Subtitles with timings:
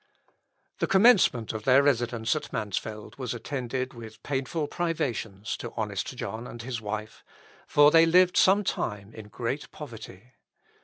[0.79, 6.47] The commencement of their residence at Mansfeld was attended with painful privations to honest John
[6.47, 7.23] and his wife;
[7.67, 10.31] for they lived some time in great poverty.